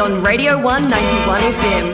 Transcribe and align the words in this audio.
on 0.00 0.22
Radio 0.22 0.56
191 0.56 1.42
FM. 1.52 1.86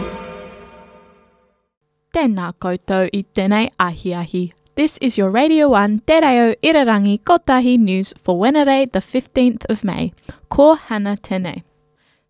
Tēnā 2.14 2.52
koutou 2.62 3.08
i 3.12 3.24
tēnei 3.34 3.66
ahi 3.82 4.12
ahi. 4.14 4.42
This 4.76 4.96
is 4.98 5.18
your 5.18 5.30
Radio 5.32 5.68
1 5.70 6.02
Te 6.06 6.20
Reo 6.20 6.54
Irirangi 6.62 7.18
Kotahi 7.22 7.76
news 7.76 8.14
for 8.16 8.38
Wednesday, 8.38 8.86
the 8.86 9.00
15th 9.00 9.64
of 9.68 9.82
May. 9.82 10.12
Ko 10.48 10.76
hana 10.76 11.16
tēnei. 11.16 11.64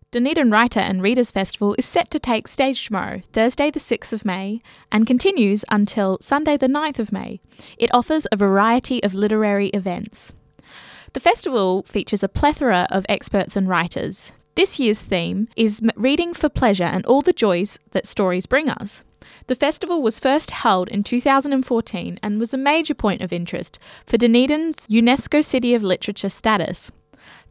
Dunedin 0.09 0.49
Writer 0.49 0.79
and 0.79 1.03
Readers 1.03 1.29
Festival 1.29 1.75
is 1.77 1.85
set 1.85 2.09
to 2.09 2.17
take 2.17 2.47
stage 2.47 2.87
tomorrow, 2.87 3.21
Thursday 3.31 3.69
the 3.69 3.79
6th 3.79 4.13
of 4.13 4.25
May, 4.25 4.61
and 4.91 5.05
continues 5.05 5.63
until 5.69 6.17
Sunday 6.21 6.57
the 6.57 6.67
9th 6.67 6.97
of 6.97 7.11
May. 7.11 7.39
It 7.77 7.93
offers 7.93 8.25
a 8.31 8.35
variety 8.35 9.03
of 9.03 9.13
literary 9.13 9.67
events. 9.69 10.33
The 11.13 11.19
festival 11.19 11.83
features 11.83 12.23
a 12.23 12.29
plethora 12.29 12.87
of 12.89 13.05
experts 13.07 13.55
and 13.55 13.69
writers. 13.69 14.31
This 14.57 14.79
year's 14.79 15.03
theme 15.03 15.49
is 15.55 15.83
Reading 15.95 16.33
for 16.33 16.49
Pleasure 16.49 16.83
and 16.83 17.05
All 17.05 17.21
the 17.21 17.31
Joys 17.31 17.77
That 17.91 18.07
Stories 18.07 18.47
Bring 18.47 18.71
Us. 18.71 19.03
The 19.45 19.53
festival 19.53 20.01
was 20.01 20.19
first 20.19 20.49
held 20.49 20.89
in 20.89 21.03
2014 21.03 22.17
and 22.23 22.39
was 22.39 22.55
a 22.55 22.57
major 22.57 22.95
point 22.95 23.21
of 23.21 23.31
interest 23.31 23.77
for 24.03 24.17
Dunedin's 24.17 24.87
UNESCO 24.87 25.45
City 25.45 25.75
of 25.75 25.83
Literature 25.83 26.29
status. 26.29 26.91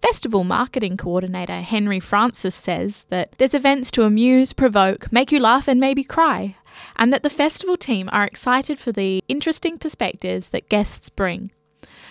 Festival 0.03 0.43
marketing 0.43 0.97
coordinator 0.97 1.61
Henry 1.61 2.01
Francis 2.01 2.57
says 2.57 3.07
that 3.11 3.37
there's 3.39 3.55
events 3.55 3.93
to 3.93 4.03
amuse, 4.03 4.53
provoke, 4.53 5.13
make 5.13 5.31
you 5.31 5.39
laugh, 5.39 5.69
and 5.69 5.79
maybe 5.79 6.03
cry, 6.03 6.57
and 6.97 7.13
that 7.13 7.23
the 7.23 7.31
festival 7.31 7.77
team 7.77 8.09
are 8.11 8.25
excited 8.25 8.81
for 8.81 8.91
the 8.91 9.23
interesting 9.29 9.79
perspectives 9.79 10.49
that 10.49 10.69
guests 10.69 11.09
bring. 11.09 11.53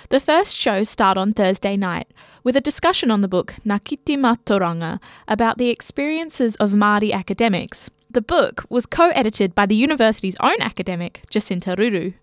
The 0.09 0.19
first 0.19 0.55
shows 0.55 0.87
start 0.87 1.17
on 1.17 1.33
Thursday 1.33 1.75
night 1.75 2.07
with 2.43 2.55
a 2.55 2.61
discussion 2.61 3.09
on 3.09 3.21
the 3.21 3.27
book 3.27 3.55
Ngā 3.65 3.81
Kete 3.81 4.19
Mātauranga 4.19 4.99
about 5.27 5.57
the 5.57 5.69
experiences 5.69 6.55
of 6.57 6.73
Māori 6.73 7.11
academics. 7.11 7.89
The 8.11 8.21
book 8.21 8.67
was 8.69 8.85
co 8.85 9.09
edited 9.09 9.55
by 9.55 9.65
the 9.65 9.75
university's 9.75 10.35
own 10.39 10.61
academic, 10.61 11.23
Jacinta 11.31 11.75
Ruru. 11.75 12.13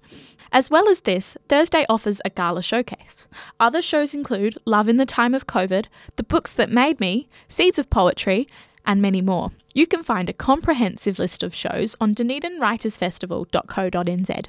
As 0.52 0.70
well 0.70 0.88
as 0.88 1.00
this, 1.00 1.36
Thursday 1.48 1.84
offers 1.88 2.20
a 2.24 2.30
gala 2.30 2.62
showcase. 2.62 3.26
Other 3.58 3.82
shows 3.82 4.14
include 4.14 4.58
Love 4.64 4.88
in 4.88 4.98
the 4.98 5.04
Time 5.04 5.34
of 5.34 5.48
COVID, 5.48 5.86
The 6.14 6.22
Books 6.22 6.52
That 6.52 6.70
Made 6.70 7.00
Me, 7.00 7.28
Seeds 7.48 7.80
of 7.80 7.90
Poetry, 7.90 8.46
and 8.86 9.02
many 9.02 9.22
more. 9.22 9.50
You 9.74 9.88
can 9.88 10.04
find 10.04 10.28
a 10.28 10.34
comprehensive 10.34 11.18
list 11.18 11.42
of 11.42 11.52
shows 11.52 11.96
on 12.00 12.14
dunedinwritersfestival.co.nz. 12.14 14.46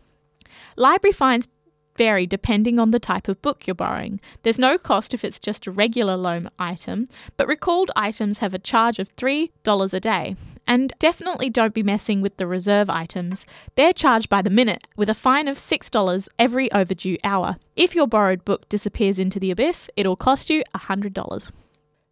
Library 0.76 1.12
fines 1.12 1.48
vary 1.96 2.26
depending 2.26 2.78
on 2.78 2.90
the 2.90 3.00
type 3.00 3.28
of 3.28 3.40
book 3.42 3.66
you're 3.66 3.74
borrowing. 3.74 4.20
There's 4.42 4.58
no 4.58 4.78
cost 4.78 5.14
if 5.14 5.24
it's 5.24 5.40
just 5.40 5.66
a 5.66 5.72
regular 5.72 6.16
loan 6.16 6.50
item, 6.58 7.08
but 7.36 7.48
recalled 7.48 7.90
items 7.96 8.38
have 8.38 8.54
a 8.54 8.58
charge 8.58 8.98
of 8.98 9.14
$3 9.16 9.94
a 9.94 10.00
day. 10.00 10.36
And 10.66 10.92
definitely 10.98 11.48
don't 11.48 11.74
be 11.74 11.82
messing 11.82 12.20
with 12.20 12.36
the 12.36 12.46
reserve 12.46 12.90
items. 12.90 13.46
They're 13.76 13.92
charged 13.92 14.28
by 14.28 14.42
the 14.42 14.50
minute 14.50 14.86
with 14.96 15.08
a 15.08 15.14
fine 15.14 15.48
of 15.48 15.58
$6 15.58 16.28
every 16.38 16.70
overdue 16.72 17.16
hour. 17.22 17.56
If 17.76 17.94
your 17.94 18.06
borrowed 18.06 18.44
book 18.44 18.68
disappears 18.68 19.18
into 19.18 19.38
the 19.38 19.50
abyss, 19.50 19.88
it'll 19.96 20.16
cost 20.16 20.50
you 20.50 20.64
$100. 20.74 21.52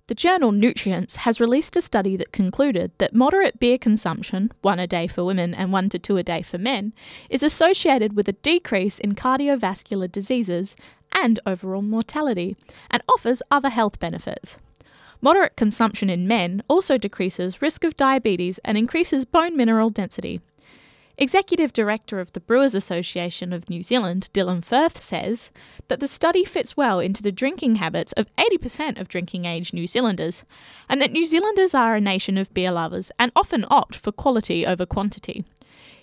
The 0.06 0.15
journal 0.15 0.53
Nutrients 0.53 1.16
has 1.16 1.41
released 1.41 1.78
a 1.78 1.81
study 1.81 2.15
that 2.19 2.31
concluded 2.31 2.92
that 2.98 3.15
moderate 3.15 3.59
beer 3.59 3.78
consumption, 3.78 4.53
one 4.60 4.78
a 4.78 4.87
day 4.87 5.06
for 5.06 5.25
women 5.25 5.54
and 5.54 5.72
one 5.72 5.88
to 5.88 5.98
two 5.98 6.19
a 6.19 6.22
day 6.22 6.42
for 6.42 6.59
men, 6.59 6.92
is 7.31 7.42
associated 7.42 8.14
with 8.14 8.28
a 8.28 8.32
decrease 8.32 8.98
in 8.98 9.14
cardiovascular 9.14 10.12
diseases 10.12 10.76
and 11.12 11.41
overall 11.47 11.81
mortality, 11.81 12.54
and 12.91 13.03
offers 13.09 13.41
other 13.50 13.70
health 13.70 13.98
benefits. 13.98 14.59
Moderate 15.22 15.56
consumption 15.56 16.10
in 16.10 16.28
men 16.28 16.62
also 16.69 16.98
decreases 16.98 17.62
risk 17.62 17.82
of 17.82 17.97
diabetes 17.97 18.59
and 18.62 18.76
increases 18.76 19.25
bone 19.25 19.56
mineral 19.56 19.88
density, 19.88 20.43
Executive 21.16 21.72
Director 21.72 22.19
of 22.19 22.32
the 22.32 22.41
Brewers 22.41 22.75
Association 22.75 23.52
of 23.52 23.70
New 23.70 23.82
Zealand, 23.82 24.28
Dylan 24.34 24.64
Firth, 24.64 25.02
says 25.02 25.50
that 25.88 26.00
the 26.00 26.08
study 26.08 26.44
fits 26.44 26.76
well 26.76 26.98
into 26.98 27.22
the 27.22 27.30
drinking 27.30 27.76
habits 27.76 28.12
of 28.12 28.26
80% 28.36 29.00
of 29.00 29.06
drinking 29.06 29.44
age 29.44 29.72
New 29.72 29.86
Zealanders, 29.86 30.44
and 30.88 31.00
that 31.00 31.12
New 31.12 31.25
Zealanders 31.25 31.72
are 31.72 31.94
a 31.94 32.00
nation 32.00 32.36
of 32.36 32.52
beer 32.52 32.72
lovers 32.72 33.12
and 33.19 33.30
often 33.36 33.64
opt 33.70 33.94
for 33.94 34.10
quality 34.10 34.66
over 34.66 34.84
quantity. 34.84 35.44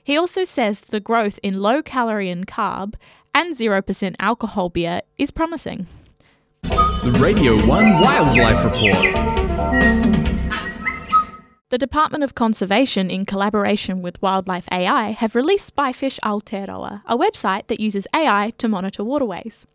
He 0.01 0.17
also 0.17 0.45
says 0.45 0.81
the 0.81 0.99
growth 0.99 1.39
in 1.43 1.61
low 1.61 1.83
calorie 1.83 2.29
and 2.29 2.47
carb 2.47 2.95
and 3.35 3.55
0% 3.55 4.15
alcohol 4.19 4.69
beer 4.69 5.01
is 5.17 5.31
promising. 5.31 5.87
The 6.63 7.17
Radio 7.19 7.57
1 7.67 7.99
Wildlife 7.99 8.63
Report. 8.63 9.30
The 11.71 11.77
Department 11.77 12.25
of 12.25 12.35
Conservation, 12.35 13.09
in 13.09 13.25
collaboration 13.25 14.01
with 14.01 14.21
Wildlife 14.21 14.67
AI, 14.73 15.11
have 15.11 15.35
released 15.35 15.73
Spyfish 15.73 16.19
Aotearoa, 16.19 17.01
a 17.05 17.17
website 17.17 17.67
that 17.67 17.79
uses 17.79 18.05
AI 18.13 18.51
to 18.57 18.67
monitor 18.67 19.05
waterways. 19.05 19.65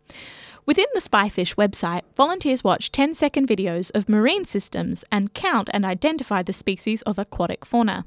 Within 0.67 0.85
the 0.93 1.01
Spyfish 1.01 1.55
website, 1.55 2.03
volunteers 2.15 2.63
watch 2.63 2.91
10 2.91 3.15
second 3.15 3.47
videos 3.47 3.89
of 3.95 4.07
marine 4.07 4.45
systems 4.45 5.03
and 5.11 5.33
count 5.33 5.69
and 5.73 5.85
identify 5.85 6.43
the 6.43 6.53
species 6.53 7.01
of 7.01 7.17
aquatic 7.17 7.65
fauna. 7.65 8.05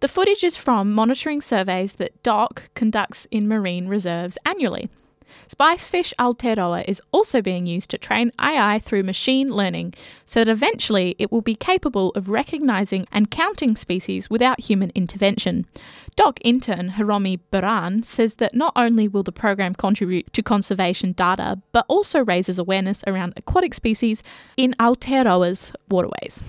The 0.00 0.08
footage 0.08 0.42
is 0.42 0.56
from 0.56 0.92
monitoring 0.92 1.40
surveys 1.40 1.92
that 1.94 2.20
DOC 2.24 2.74
conducts 2.74 3.28
in 3.30 3.46
marine 3.46 3.86
reserves 3.86 4.38
annually. 4.44 4.90
Spyfish 5.48 6.12
Aotearoa 6.18 6.84
is 6.86 7.02
also 7.12 7.42
being 7.42 7.66
used 7.66 7.90
to 7.90 7.98
train 7.98 8.32
AI 8.40 8.78
through 8.78 9.02
machine 9.02 9.48
learning 9.48 9.94
so 10.24 10.40
that 10.40 10.50
eventually 10.50 11.16
it 11.18 11.30
will 11.30 11.40
be 11.40 11.54
capable 11.54 12.10
of 12.10 12.28
recognizing 12.28 13.06
and 13.12 13.30
counting 13.30 13.76
species 13.76 14.30
without 14.30 14.60
human 14.60 14.90
intervention. 14.94 15.66
DOC 16.16 16.38
intern 16.42 16.90
Hiromi 16.90 17.40
Baran 17.50 18.02
says 18.02 18.36
that 18.36 18.54
not 18.54 18.72
only 18.76 19.08
will 19.08 19.22
the 19.22 19.32
program 19.32 19.74
contribute 19.74 20.32
to 20.32 20.42
conservation 20.42 21.12
data, 21.12 21.60
but 21.72 21.84
also 21.88 22.24
raises 22.24 22.58
awareness 22.58 23.02
around 23.06 23.32
aquatic 23.36 23.74
species 23.74 24.22
in 24.56 24.74
Aotearoa's 24.78 25.72
waterways. 25.88 26.42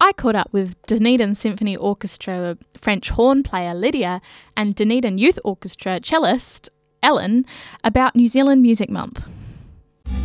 I 0.00 0.12
caught 0.12 0.34
up 0.34 0.52
with 0.52 0.74
Dunedin 0.86 1.34
Symphony 1.34 1.76
Orchestra 1.76 2.58
French 2.76 3.10
horn 3.10 3.42
player 3.42 3.72
Lydia 3.72 4.20
and 4.56 4.74
Dunedin 4.74 5.16
Youth 5.18 5.38
Orchestra 5.44 6.00
cellist 6.00 6.68
Ellen 7.04 7.44
about 7.84 8.16
New 8.16 8.28
Zealand 8.28 8.62
Music 8.62 8.88
Month. 8.88 9.22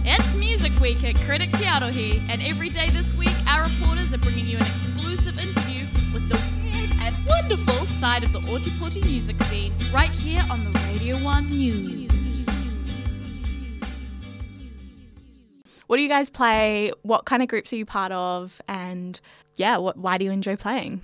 It's 0.05 0.35
Music 0.37 0.71
Week 0.79 1.03
at 1.03 1.15
Critic 1.25 1.51
Te 1.51 1.65
Arohi, 1.65 2.21
and 2.29 2.41
every 2.41 2.69
day 2.69 2.89
this 2.89 3.13
week, 3.13 3.35
our 3.49 3.65
reporters 3.65 4.13
are 4.13 4.17
bringing 4.17 4.47
you 4.47 4.55
an 4.55 4.65
exclusive 4.65 5.37
interview 5.37 5.85
with 6.13 6.29
the 6.29 6.39
weird 6.63 6.89
and 7.01 7.13
wonderful 7.27 7.85
side 7.87 8.23
of 8.23 8.31
the 8.31 8.39
Ōtepoti 8.39 9.03
music 9.03 9.37
scene, 9.43 9.73
right 9.93 10.09
here 10.09 10.41
on 10.49 10.63
the 10.63 10.79
Radio 10.87 11.17
1 11.17 11.49
News. 11.49 12.47
What 15.87 15.97
do 15.97 16.01
you 16.01 16.09
guys 16.09 16.29
play? 16.29 16.93
What 17.01 17.25
kind 17.25 17.41
of 17.41 17.49
groups 17.49 17.73
are 17.73 17.75
you 17.75 17.85
part 17.85 18.13
of? 18.13 18.61
And 18.69 19.19
yeah, 19.55 19.77
what, 19.77 19.97
why 19.97 20.17
do 20.17 20.23
you 20.23 20.31
enjoy 20.31 20.55
playing? 20.55 21.01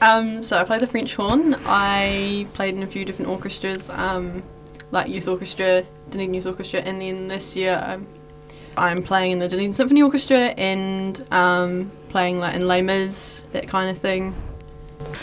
Um, 0.00 0.42
so 0.42 0.58
I 0.58 0.64
play 0.64 0.78
the 0.78 0.86
French 0.86 1.14
horn. 1.14 1.56
I 1.66 2.46
played 2.54 2.74
in 2.74 2.82
a 2.82 2.86
few 2.86 3.04
different 3.04 3.30
orchestras, 3.30 3.88
um, 3.90 4.42
like 4.90 5.08
youth 5.08 5.28
orchestra, 5.28 5.84
Dunedin 6.10 6.34
Youth 6.34 6.46
Orchestra, 6.46 6.80
and 6.80 7.00
then 7.00 7.28
this 7.28 7.56
year 7.56 7.82
um, 7.84 8.06
I'm 8.76 9.02
playing 9.02 9.32
in 9.32 9.38
the 9.38 9.48
Dunedin 9.48 9.72
Symphony 9.72 10.02
Orchestra 10.02 10.38
and 10.38 11.26
um, 11.32 11.90
playing 12.08 12.38
like 12.38 12.54
in 12.54 12.66
Les 12.66 12.82
Mis, 12.82 13.44
that 13.52 13.66
kind 13.68 13.90
of 13.90 13.98
thing. 13.98 14.34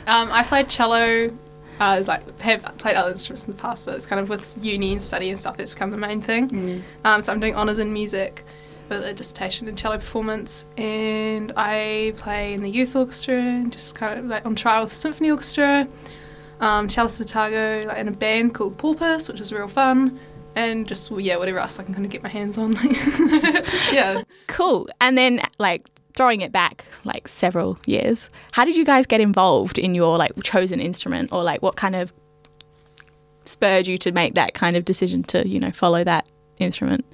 Um, 0.07 0.31
I 0.31 0.44
played 0.44 0.69
cello. 0.69 1.31
Uh, 1.80 1.98
it's 2.00 2.07
like 2.07 2.39
have 2.39 2.63
played 2.77 2.95
other 2.95 3.12
instruments 3.12 3.45
in 3.48 3.56
the 3.56 3.62
past, 3.62 3.86
but 3.86 3.95
it's 3.95 4.06
kind 4.06 4.22
of 4.22 4.30
with 4.30 4.56
uni 4.63 4.94
and 4.94 5.01
study 5.01 5.30
and 5.30 5.39
stuff. 5.39 5.60
It's 5.60 5.74
become 5.74 5.92
the 5.92 5.98
main 5.98 6.22
thing. 6.22 6.83
Um, 7.04 7.22
so 7.22 7.33
I'm 7.33 7.39
doing 7.39 7.56
honors 7.56 7.80
in 7.80 7.92
music 7.92 8.45
with 8.89 9.03
a 9.03 9.13
dissertation 9.13 9.67
in 9.67 9.75
cello 9.75 9.97
performance, 9.97 10.65
and 10.77 11.51
I 11.55 12.13
play 12.17 12.53
in 12.53 12.61
the 12.61 12.69
youth 12.69 12.95
orchestra 12.95 13.35
and 13.35 13.71
just 13.71 13.95
kind 13.95 14.19
of 14.19 14.25
like 14.25 14.45
on 14.45 14.55
trial 14.55 14.83
with 14.83 14.91
the 14.91 14.97
symphony 14.97 15.31
orchestra. 15.31 15.87
Um, 16.61 16.87
cellist 16.87 17.19
Vitago, 17.19 17.85
like 17.85 17.97
in 17.97 18.07
a 18.07 18.11
band 18.11 18.53
called 18.53 18.77
Porpoise, 18.77 19.27
which 19.27 19.41
is 19.41 19.51
real 19.51 19.67
fun, 19.67 20.17
and 20.55 20.87
just 20.87 21.11
well, 21.11 21.19
yeah, 21.19 21.37
whatever 21.37 21.59
else 21.59 21.79
I 21.79 21.83
can 21.83 21.93
kind 21.93 22.05
of 22.05 22.11
get 22.11 22.23
my 22.23 22.29
hands 22.29 22.57
on. 22.57 22.73
yeah. 23.91 24.23
Cool. 24.47 24.88
And 25.01 25.17
then 25.17 25.41
like 25.59 25.88
throwing 26.15 26.41
it 26.41 26.51
back 26.51 26.85
like 27.03 27.27
several 27.27 27.77
years, 27.85 28.29
how 28.53 28.63
did 28.63 28.75
you 28.75 28.85
guys 28.85 29.05
get 29.05 29.19
involved 29.19 29.77
in 29.77 29.93
your 29.95 30.17
like 30.17 30.31
chosen 30.43 30.79
instrument 30.79 31.31
or 31.33 31.43
like 31.43 31.61
what 31.61 31.75
kind 31.75 31.95
of 31.95 32.13
spurred 33.43 33.85
you 33.85 33.97
to 33.97 34.11
make 34.11 34.33
that 34.35 34.53
kind 34.53 34.75
of 34.75 34.85
decision 34.85 35.23
to, 35.23 35.47
you 35.47 35.59
know, 35.59 35.71
follow 35.71 36.03
that 36.03 36.27
instrument? 36.57 37.05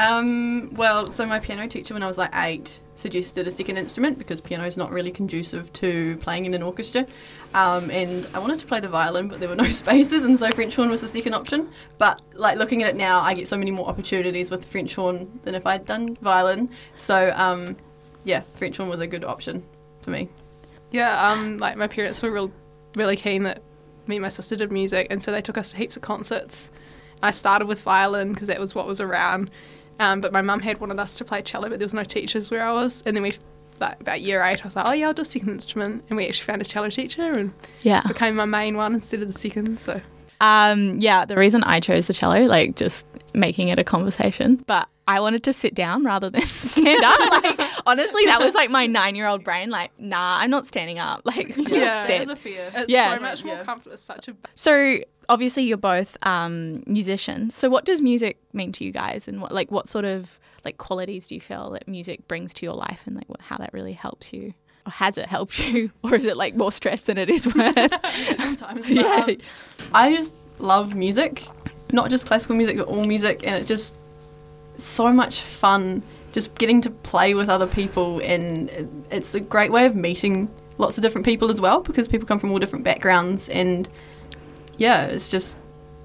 Um, 0.00 0.72
well, 0.76 1.06
so 1.08 1.26
my 1.26 1.38
piano 1.38 1.68
teacher 1.68 1.92
when 1.92 2.02
I 2.02 2.06
was 2.06 2.16
like 2.16 2.30
eight 2.32 2.80
suggested 2.94 3.46
a 3.46 3.50
second 3.50 3.76
instrument 3.76 4.18
because 4.18 4.40
piano 4.40 4.64
is 4.64 4.78
not 4.78 4.90
really 4.90 5.10
conducive 5.10 5.70
to 5.74 6.16
playing 6.22 6.46
in 6.46 6.54
an 6.54 6.62
orchestra. 6.62 7.04
Um, 7.52 7.90
and 7.90 8.26
I 8.32 8.38
wanted 8.38 8.60
to 8.60 8.66
play 8.66 8.80
the 8.80 8.88
violin, 8.88 9.28
but 9.28 9.40
there 9.40 9.48
were 9.50 9.56
no 9.56 9.68
spaces, 9.70 10.24
and 10.24 10.38
so 10.38 10.50
French 10.52 10.74
horn 10.74 10.88
was 10.88 11.02
the 11.02 11.08
second 11.08 11.34
option. 11.34 11.68
But 11.98 12.22
like 12.32 12.56
looking 12.56 12.82
at 12.82 12.88
it 12.88 12.96
now, 12.96 13.20
I 13.20 13.34
get 13.34 13.46
so 13.46 13.58
many 13.58 13.70
more 13.70 13.86
opportunities 13.86 14.50
with 14.50 14.64
French 14.64 14.94
horn 14.94 15.38
than 15.44 15.54
if 15.54 15.66
I'd 15.66 15.84
done 15.84 16.14
violin. 16.22 16.70
So 16.94 17.34
um, 17.36 17.76
yeah, 18.24 18.42
French 18.54 18.78
horn 18.78 18.88
was 18.88 19.00
a 19.00 19.06
good 19.06 19.24
option 19.24 19.62
for 20.00 20.12
me. 20.12 20.30
Yeah, 20.92 21.30
um, 21.30 21.58
like 21.58 21.76
my 21.76 21.88
parents 21.88 22.22
were 22.22 22.32
real, 22.32 22.50
really 22.96 23.16
keen 23.16 23.42
that 23.42 23.60
me 24.06 24.16
and 24.16 24.22
my 24.22 24.28
sister 24.28 24.56
did 24.56 24.72
music, 24.72 25.08
and 25.10 25.22
so 25.22 25.30
they 25.30 25.42
took 25.42 25.58
us 25.58 25.72
to 25.72 25.76
heaps 25.76 25.96
of 25.96 26.02
concerts. 26.02 26.70
I 27.22 27.32
started 27.32 27.68
with 27.68 27.82
violin 27.82 28.32
because 28.32 28.48
that 28.48 28.58
was 28.58 28.74
what 28.74 28.86
was 28.86 28.98
around, 28.98 29.50
um, 30.00 30.20
but 30.20 30.32
my 30.32 30.42
mum 30.42 30.58
had 30.60 30.80
wanted 30.80 30.98
us 30.98 31.16
to 31.18 31.24
play 31.24 31.42
cello, 31.42 31.68
but 31.68 31.78
there 31.78 31.84
was 31.86 31.94
no 31.94 32.02
teachers 32.04 32.50
where 32.50 32.64
I 32.66 32.72
was, 32.72 33.02
and 33.06 33.14
then 33.16 33.22
we, 33.22 33.34
like 33.78 34.00
about 34.00 34.20
year 34.20 34.42
eight, 34.42 34.60
I 34.62 34.64
was 34.64 34.74
like, 34.76 34.86
oh 34.86 34.92
yeah, 34.92 35.06
I'll 35.06 35.14
do 35.14 35.22
a 35.22 35.24
second 35.24 35.50
instrument, 35.50 36.04
and 36.08 36.16
we 36.16 36.26
actually 36.26 36.46
found 36.46 36.60
a 36.62 36.64
cello 36.64 36.90
teacher 36.90 37.32
and 37.32 37.52
Yeah. 37.82 38.02
became 38.08 38.34
my 38.36 38.44
main 38.46 38.76
one 38.76 38.94
instead 38.94 39.22
of 39.22 39.28
the 39.32 39.38
second. 39.38 39.78
So 39.78 40.00
Um, 40.40 40.96
yeah, 40.98 41.24
the 41.24 41.36
reason 41.36 41.62
I 41.64 41.80
chose 41.80 42.06
the 42.06 42.12
cello, 42.12 42.40
like 42.46 42.76
just 42.76 43.06
making 43.34 43.68
it 43.68 43.78
a 43.78 43.84
conversation, 43.84 44.56
but 44.66 44.88
I 45.06 45.20
wanted 45.20 45.42
to 45.44 45.52
sit 45.52 45.74
down 45.74 46.04
rather 46.04 46.30
than 46.30 46.40
stand 46.62 47.02
up. 47.04 47.18
Like 47.44 47.60
honestly, 47.86 48.24
that 48.26 48.40
was 48.40 48.54
like 48.54 48.70
my 48.70 48.86
nine-year-old 48.86 49.44
brain. 49.44 49.70
Like, 49.70 49.90
nah, 49.98 50.38
I'm 50.38 50.50
not 50.50 50.66
standing 50.66 50.98
up. 50.98 51.22
Like, 51.26 51.56
I'm 51.58 51.64
Yeah. 51.64 51.78
just 51.78 52.06
sit. 52.06 52.16
It 52.16 52.20
was 52.20 52.28
a 52.30 52.36
fear. 52.36 52.70
it's 52.74 52.90
Yeah. 52.90 53.14
so 53.14 53.20
much 53.20 53.44
more 53.44 53.56
Yeah. 53.56 53.64
comfortable. 53.64 53.92
It's 53.94 54.02
such 54.02 54.28
a 54.28 54.36
So 54.54 54.98
obviously, 55.28 55.64
you're 55.64 55.76
both 55.76 56.16
um, 56.26 56.82
musicians. 56.86 57.54
So 57.54 57.68
what 57.68 57.84
does 57.84 58.00
music 58.00 58.38
mean 58.52 58.72
to 58.72 58.84
you 58.84 58.92
guys, 58.92 59.28
and 59.28 59.40
what 59.42 59.52
like 59.52 59.70
what 59.70 59.88
sort 59.88 60.04
of 60.04 60.38
like 60.64 60.78
qualities 60.78 61.26
do 61.26 61.34
you 61.34 61.40
feel 61.40 61.70
that 61.70 61.86
music 61.88 62.26
brings 62.28 62.54
to 62.54 62.66
your 62.66 62.74
life, 62.74 63.02
and 63.06 63.14
like 63.16 63.28
what, 63.28 63.42
how 63.42 63.56
that 63.58 63.72
really 63.72 63.92
helps 63.92 64.32
you? 64.32 64.54
Or 64.86 64.92
has 64.92 65.18
it 65.18 65.26
helped 65.26 65.58
you, 65.68 65.90
or 66.02 66.14
is 66.14 66.24
it 66.24 66.36
like 66.36 66.54
more 66.56 66.72
stress 66.72 67.02
than 67.02 67.18
it 67.18 67.28
is 67.30 67.46
worth? 67.54 67.76
sometimes. 68.36 68.82
But, 68.82 68.88
Yeah. 68.88 69.24
um, 69.28 69.36
I 69.92 70.14
just 70.16 70.34
love 70.58 70.94
music, 70.94 71.46
not 71.92 72.10
just 72.10 72.26
classical 72.26 72.56
music, 72.56 72.76
but 72.78 72.86
all 72.86 73.04
music, 73.04 73.42
and 73.44 73.54
it's 73.56 73.68
just 73.68 73.94
so 74.76 75.12
much 75.12 75.40
fun. 75.40 76.02
Just 76.32 76.54
getting 76.54 76.80
to 76.82 76.90
play 76.90 77.34
with 77.34 77.48
other 77.48 77.66
people, 77.66 78.20
and 78.20 78.70
it's 79.10 79.34
a 79.34 79.40
great 79.40 79.72
way 79.72 79.84
of 79.84 79.96
meeting 79.96 80.48
lots 80.78 80.96
of 80.96 81.02
different 81.02 81.24
people 81.26 81.50
as 81.50 81.60
well, 81.60 81.80
because 81.82 82.06
people 82.08 82.26
come 82.26 82.38
from 82.38 82.52
all 82.52 82.58
different 82.58 82.84
backgrounds, 82.84 83.48
and 83.48 83.88
yeah, 84.78 85.06
it's 85.06 85.28
just 85.28 85.58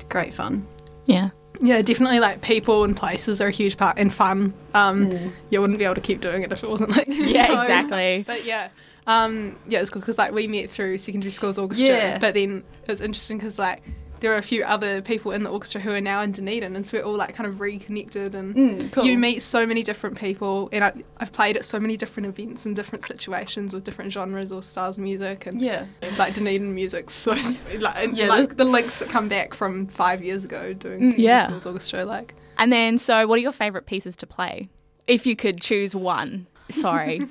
great 0.09 0.33
fun. 0.33 0.65
yeah. 1.05 1.29
Yeah, 1.61 1.81
definitely. 1.81 2.19
Like 2.19 2.41
people 2.41 2.83
and 2.83 2.95
places 2.95 3.41
are 3.41 3.47
a 3.47 3.51
huge 3.51 3.77
part, 3.77 3.97
and 3.97 4.11
fun. 4.13 4.53
Um, 4.73 5.33
You 5.49 5.61
wouldn't 5.61 5.79
be 5.79 5.85
able 5.85 5.95
to 5.95 6.01
keep 6.01 6.21
doing 6.21 6.43
it 6.43 6.51
if 6.51 6.63
it 6.63 6.69
wasn't 6.69 6.91
like 6.91 7.07
Yeah, 7.09 7.61
exactly. 7.61 8.23
But 8.25 8.45
yeah, 8.45 8.69
um, 9.07 9.55
yeah, 9.67 9.81
it's 9.81 9.89
good 9.89 9.99
because 10.01 10.17
like 10.17 10.31
we 10.33 10.47
met 10.47 10.69
through 10.69 10.97
secondary 10.97 11.31
schools 11.31 11.57
orchestra. 11.57 11.87
Yeah. 11.87 12.17
But 12.19 12.33
then 12.33 12.63
it 12.83 12.87
was 12.89 13.01
interesting 13.01 13.37
because 13.37 13.59
like 13.59 13.81
there 14.21 14.31
are 14.33 14.37
a 14.37 14.41
few 14.43 14.63
other 14.63 15.01
people 15.01 15.31
in 15.31 15.43
the 15.43 15.49
orchestra 15.49 15.81
who 15.81 15.91
are 15.91 16.01
now 16.01 16.21
in 16.21 16.31
Dunedin, 16.31 16.75
and 16.75 16.85
so 16.85 16.97
we're 16.97 17.03
all 17.03 17.15
like 17.15 17.35
kind 17.35 17.47
of 17.47 17.59
reconnected, 17.59 18.33
and 18.35 18.55
Mm, 18.55 18.91
cool. 18.91 19.05
you 19.05 19.17
meet 19.17 19.41
so 19.41 19.65
many 19.65 19.83
different 19.83 20.17
people, 20.17 20.69
and 20.71 20.83
I, 20.83 20.93
I've 21.17 21.31
played 21.33 21.57
at 21.57 21.65
so 21.65 21.79
many 21.79 21.97
different 21.97 22.27
events 22.27 22.65
and 22.65 22.75
different 22.75 23.05
situations 23.05 23.73
with 23.73 23.83
different 23.83 24.11
genres 24.11 24.51
or 24.51 24.63
styles 24.63 24.97
of 24.97 25.03
music, 25.03 25.45
and 25.45 25.61
Yeah. 25.61 25.85
like 26.17 26.33
Dunedin 26.33 26.73
music. 26.73 27.09
So 27.09 27.31
like, 27.79 27.95
and, 27.97 28.17
Yeah, 28.17 28.27
like 28.27 28.57
the 28.57 28.63
links 28.65 28.99
that 28.99 29.09
come 29.09 29.27
back 29.27 29.53
from 29.53 29.87
five 29.87 30.23
years 30.23 30.45
ago 30.45 30.73
doing 30.73 31.01
Mm, 31.13 31.15
yeah. 31.17 31.47
schools 31.47 31.65
orchestra, 31.65 32.05
like. 32.05 32.33
And 32.57 32.71
then, 32.71 32.97
so 32.97 33.27
what 33.27 33.35
are 33.37 33.41
your 33.41 33.51
favorite 33.51 33.85
pieces 33.85 34.15
to 34.17 34.27
play? 34.27 34.69
If 35.07 35.25
you 35.27 35.35
could 35.35 35.59
choose 35.61 35.93
one. 35.95 36.47
Sorry. 36.69 37.21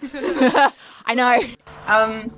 I 1.06 1.14
know. 1.14 1.40
Um, 1.86 2.32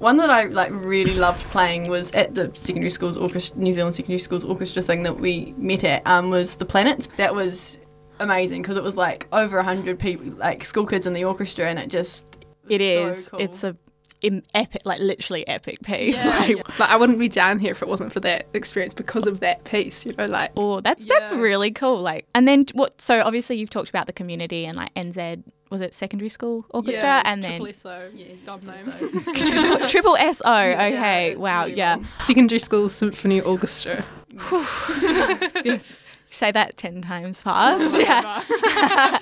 one 0.00 0.16
that 0.16 0.28
I 0.30 0.44
like 0.44 0.70
really 0.72 1.14
loved 1.14 1.42
playing 1.50 1.88
was 1.88 2.10
at 2.12 2.34
the 2.34 2.50
secondary 2.54 2.90
schools 2.90 3.16
orchestra, 3.16 3.56
New 3.56 3.72
Zealand 3.72 3.94
secondary 3.94 4.18
schools 4.18 4.44
orchestra 4.44 4.82
thing 4.82 5.04
that 5.04 5.20
we 5.20 5.54
met 5.56 5.84
at. 5.84 6.04
Um, 6.06 6.30
was 6.30 6.56
the 6.56 6.64
Planets. 6.66 7.08
That 7.16 7.34
was 7.34 7.78
amazing 8.18 8.60
because 8.62 8.76
it 8.76 8.82
was 8.82 8.96
like 8.96 9.28
over 9.32 9.58
a 9.58 9.62
hundred 9.64 9.98
people, 9.98 10.26
like 10.36 10.64
school 10.64 10.84
kids 10.86 11.06
in 11.06 11.12
the 11.12 11.24
orchestra, 11.24 11.68
and 11.68 11.78
it 11.78 11.88
just 11.88 12.26
was 12.64 12.70
It 12.70 12.80
so 12.80 13.06
is. 13.08 13.28
cool. 13.28 13.40
It's 13.40 13.62
a 13.64 13.76
im- 14.22 14.42
epic, 14.54 14.82
like 14.84 15.00
literally 15.00 15.46
epic 15.48 15.80
piece. 15.82 16.24
Yeah. 16.24 16.38
Like, 16.56 16.78
Like 16.78 16.90
I 16.90 16.96
wouldn't 16.96 17.18
be 17.18 17.28
down 17.28 17.58
here 17.58 17.70
if 17.72 17.80
it 17.82 17.88
wasn't 17.88 18.12
for 18.12 18.20
that 18.20 18.46
experience 18.54 18.94
because 18.94 19.26
of 19.26 19.40
that 19.40 19.64
piece, 19.64 20.04
you 20.06 20.14
know, 20.16 20.26
like 20.26 20.50
oh, 20.56 20.80
that's 20.80 21.04
that's 21.04 21.32
really 21.32 21.70
cool. 21.70 22.00
Like, 22.00 22.26
and 22.34 22.48
then 22.48 22.64
what? 22.74 23.00
So 23.00 23.20
obviously 23.22 23.56
you've 23.58 23.70
talked 23.70 23.88
about 23.90 24.06
the 24.06 24.12
community 24.14 24.64
and 24.66 24.76
like 24.76 24.94
NZ. 24.94 25.42
Was 25.70 25.80
it 25.80 25.94
secondary 25.94 26.28
school 26.28 26.66
orchestra? 26.70 27.04
yeah, 27.04 27.22
and 27.24 27.44
then 27.44 27.60
triple 27.60 27.72
SO, 27.72 28.10
yeah, 28.12 28.26
dumb 28.44 28.60
name. 28.66 28.86
triple, 29.34 29.88
triple 29.88 30.16
SO. 30.32 30.52
Okay. 30.52 31.30
it's 31.30 31.38
wow. 31.38 31.64
really 31.64 31.76
yeah. 31.76 31.94
long. 31.94 32.08
Secondary 32.18 32.58
School 32.58 32.88
Symphony 32.88 33.40
Orchestra. 33.40 34.04
Say 36.28 36.50
that 36.50 36.76
ten 36.76 37.02
times 37.02 37.40
fast. 37.40 37.96
yeah. 38.00 39.18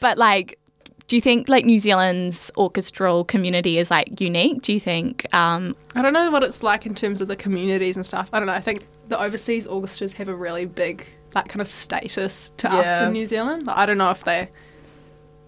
but 0.00 0.18
like, 0.18 0.58
do 1.06 1.14
you 1.16 1.22
think 1.22 1.48
like 1.48 1.64
New 1.64 1.78
Zealand's 1.78 2.50
orchestral 2.56 3.24
community 3.24 3.78
is 3.78 3.88
like 3.88 4.20
unique? 4.20 4.62
Do 4.62 4.72
you 4.72 4.80
think? 4.80 5.32
Um, 5.32 5.76
I 5.94 6.02
don't 6.02 6.12
know 6.12 6.32
what 6.32 6.42
it's 6.42 6.64
like 6.64 6.84
in 6.84 6.96
terms 6.96 7.20
of 7.20 7.28
the 7.28 7.36
communities 7.36 7.94
and 7.94 8.04
stuff. 8.04 8.28
I 8.32 8.40
don't 8.40 8.46
know. 8.46 8.54
I 8.54 8.60
think 8.60 8.86
the 9.06 9.20
overseas 9.20 9.68
orchestras 9.68 10.12
have 10.14 10.28
a 10.28 10.34
really 10.34 10.64
big 10.64 11.06
like 11.34 11.48
kind 11.48 11.60
of 11.60 11.68
status 11.68 12.50
to 12.56 12.72
us 12.72 13.02
in 13.02 13.12
New 13.12 13.28
Zealand. 13.28 13.68
Like, 13.68 13.76
I 13.76 13.86
don't 13.86 13.98
know 13.98 14.10
if 14.10 14.24
they 14.24 14.48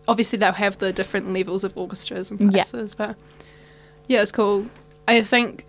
obviously 0.08 0.38
they'll 0.38 0.52
have 0.52 0.78
the 0.78 0.92
different 0.92 1.32
levels 1.32 1.64
of 1.64 1.76
orchestras 1.76 2.30
and 2.30 2.40
Yeah. 2.40 2.48
places, 2.64 2.94
but 2.94 3.16
yeah, 4.08 4.22
it's 4.22 4.32
cool. 4.32 4.66
I 5.08 5.22
think 5.22 5.66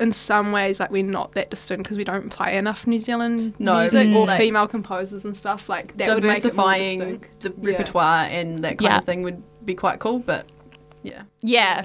in 0.00 0.12
some 0.12 0.50
ways 0.52 0.80
like 0.80 0.90
we're 0.90 1.02
not 1.02 1.32
that 1.32 1.50
distinct 1.50 1.84
because 1.84 1.96
we 1.98 2.04
don't 2.04 2.30
play 2.30 2.56
enough 2.56 2.86
New 2.86 2.98
Zealand 2.98 3.52
No, 3.58 3.80
music 3.80 4.08
mm. 4.08 4.16
or 4.16 4.26
like- 4.26 4.40
female 4.40 4.66
composers 4.66 5.24
and 5.26 5.36
stuff 5.36 5.68
like 5.68 5.94
that 5.98 6.08
would 6.14 6.22
make 6.24 6.38
it 6.38 6.54
more 6.56 6.72
diversifying 6.72 7.24
the 7.40 7.52
Yeah. 7.60 7.70
repertoire 7.72 8.24
and 8.24 8.58
that 8.60 8.78
kind 8.78 8.82
Yeah. 8.92 8.98
of 8.98 9.04
thing 9.04 9.22
would 9.22 9.42
be 9.66 9.74
quite 9.74 9.98
cool. 9.98 10.18
But 10.18 10.46
yeah, 11.02 11.22
yeah. 11.42 11.84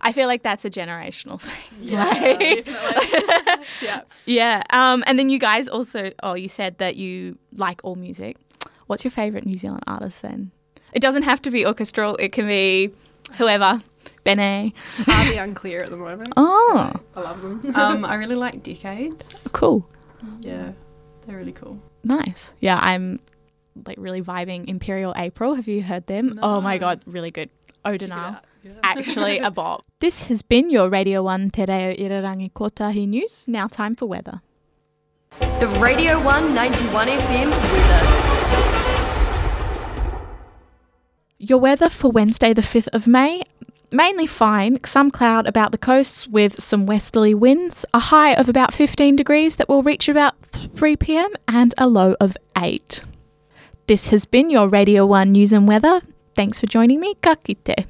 I 0.00 0.12
feel 0.12 0.26
like 0.26 0.42
that's 0.42 0.64
a 0.66 0.70
generational 0.70 1.40
thing. 1.40 1.78
Yeah, 1.80 2.04
Like- 2.04 2.66
yeah. 3.82 4.00
Yeah. 4.26 4.62
Um, 4.70 5.02
and 5.06 5.18
then 5.18 5.28
you 5.30 5.38
guys 5.38 5.66
also, 5.68 6.12
oh, 6.22 6.34
you 6.34 6.48
said 6.48 6.76
that 6.78 6.96
you 6.96 7.38
like 7.56 7.80
all 7.84 7.94
music. 7.94 8.36
What's 8.86 9.02
your 9.04 9.10
favorite 9.10 9.46
New 9.46 9.56
Zealand 9.56 9.82
artist 9.86 10.20
then? 10.22 10.50
It 10.94 11.00
doesn't 11.00 11.24
have 11.24 11.42
to 11.42 11.50
be 11.50 11.66
orchestral. 11.66 12.16
It 12.16 12.32
can 12.32 12.46
be 12.46 12.92
whoever. 13.36 13.80
BENEE. 14.24 14.72
Are 15.06 15.24
they 15.26 15.38
unclear 15.38 15.82
at 15.82 15.90
the 15.90 15.96
moment? 15.96 16.32
Oh, 16.36 16.92
I 17.14 17.20
love 17.20 17.42
them. 17.42 17.60
um, 17.76 18.04
I 18.12 18.14
really 18.14 18.36
like 18.36 18.62
Decades. 18.62 19.46
cool. 19.52 19.86
Yeah, 20.40 20.72
they're 21.26 21.36
really 21.36 21.52
cool. 21.52 21.78
Nice. 22.04 22.52
Yeah, 22.60 22.78
I'm 22.80 23.20
like 23.86 23.98
really 23.98 24.22
vibing 24.22 24.68
Imperial 24.68 25.12
April. 25.16 25.54
Have 25.54 25.68
you 25.68 25.82
heard 25.82 26.06
them? 26.06 26.38
Oh 26.42 26.60
my 26.60 26.78
god, 26.78 27.02
really 27.06 27.30
good. 27.30 27.50
Odinal. 27.84 28.36
yeah. 28.62 28.72
Actually 28.82 29.38
a 29.40 29.50
bop. 29.50 29.84
This 30.00 30.28
has 30.28 30.40
been 30.40 30.70
your 30.70 30.88
Radio 30.88 31.22
1 31.22 31.50
Te 31.50 31.64
Reo 31.66 31.92
Irirangi 31.94 32.50
Kotahi 32.52 33.06
News. 33.06 33.46
Now 33.46 33.66
time 33.66 33.94
for 33.94 34.06
weather. 34.06 34.40
The 35.60 35.68
Radio 35.80 36.16
191 36.24 37.08
FM 37.08 37.50
weather. 37.50 38.33
Your 41.46 41.58
weather 41.58 41.90
for 41.90 42.10
Wednesday, 42.10 42.54
the 42.54 42.62
5th 42.62 42.88
of 42.94 43.06
May. 43.06 43.42
Mainly 43.92 44.26
fine, 44.26 44.82
some 44.86 45.10
cloud 45.10 45.46
about 45.46 45.72
the 45.72 45.78
coasts 45.78 46.26
with 46.26 46.62
some 46.62 46.86
westerly 46.86 47.34
winds, 47.34 47.84
a 47.92 47.98
high 47.98 48.32
of 48.32 48.48
about 48.48 48.72
15 48.72 49.14
degrees 49.14 49.56
that 49.56 49.68
will 49.68 49.82
reach 49.82 50.08
about 50.08 50.40
3 50.52 50.96
pm, 50.96 51.30
and 51.46 51.74
a 51.76 51.86
low 51.86 52.16
of 52.18 52.38
8. 52.56 53.04
This 53.86 54.06
has 54.06 54.24
been 54.24 54.48
your 54.48 54.68
Radio 54.68 55.04
1 55.04 55.32
News 55.32 55.52
and 55.52 55.68
Weather. 55.68 56.00
Thanks 56.34 56.60
for 56.60 56.66
joining 56.66 56.98
me. 56.98 57.14
Ka 57.20 57.34
kite. 57.34 57.88